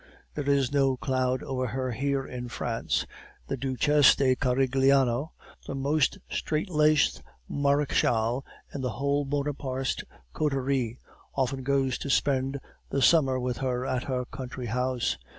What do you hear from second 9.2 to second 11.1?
Bonapartist coterie,